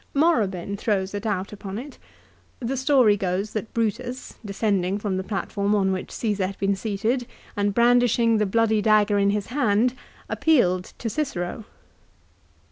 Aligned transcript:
1 0.13 0.21
Morabin 0.23 0.75
throws 0.75 1.13
a 1.13 1.19
doubt 1.19 1.53
upon 1.53 1.77
it. 1.77 1.99
The 2.59 2.75
story 2.75 3.15
goes 3.15 3.53
that 3.53 3.71
Brutus, 3.71 4.33
descending 4.43 4.97
from 4.97 5.17
the 5.17 5.23
platform 5.23 5.75
on 5.75 5.91
which 5.91 6.07
Csesar 6.07 6.47
had 6.47 6.57
been 6.57 6.75
seated, 6.75 7.27
and 7.55 7.75
brandishing 7.75 8.37
the 8.37 8.47
bloody 8.47 8.81
dagger 8.81 9.19
in 9.19 9.29
his 9.29 9.45
hand, 9.53 9.93
appealed 10.27 10.85
to 10.97 11.07
Cicero. 11.07 11.65